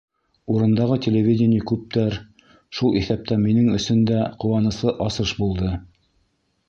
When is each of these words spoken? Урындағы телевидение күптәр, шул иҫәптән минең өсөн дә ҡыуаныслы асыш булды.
Урындағы 0.53 0.95
телевидение 1.05 1.59
күптәр, 1.71 2.17
шул 2.79 2.97
иҫәптән 3.01 3.43
минең 3.45 3.69
өсөн 3.81 4.03
дә 4.13 4.25
ҡыуаныслы 4.45 4.97
асыш 5.09 5.35
булды. 5.43 5.71